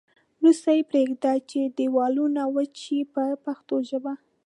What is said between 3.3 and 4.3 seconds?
پښتو ژبه.